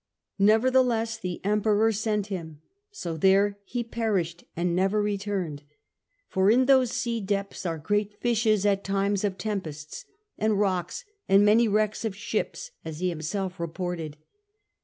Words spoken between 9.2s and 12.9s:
of tempests, and rocks and many wrecks of ships,